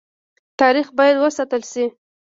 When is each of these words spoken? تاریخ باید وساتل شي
تاریخ 0.59 0.87
باید 0.97 1.15
وساتل 1.23 1.61
شي 1.71 1.85